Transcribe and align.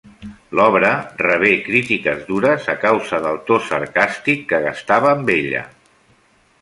L'obra 0.59 0.93
rebé 1.23 1.51
crítiques 1.67 2.23
dures 2.29 2.65
a 2.75 2.75
causa 2.85 3.19
del 3.29 3.37
to 3.51 3.59
sarcàstic 3.67 4.43
que 4.53 4.63
gastava 4.65 5.13
amb 5.19 5.31
ella. 5.39 5.63